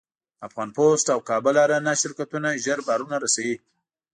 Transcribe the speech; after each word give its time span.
افغان 0.47 0.69
پسټ 0.75 1.07
او 1.15 1.19
کابل 1.29 1.55
اریانا 1.63 1.93
شرکتونه 2.03 2.49
زر 2.65 2.79
بارونه 2.87 3.17
رسوي. 3.23 3.55